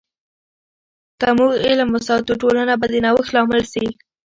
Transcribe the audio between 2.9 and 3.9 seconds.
د نوښت لامل سي.